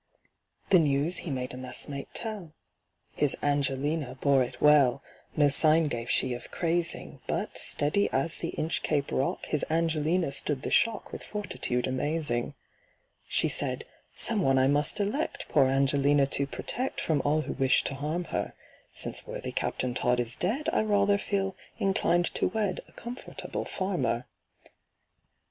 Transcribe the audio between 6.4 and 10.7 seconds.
crazing; But, steady as the Inchcape Rock, His ANGELINA stood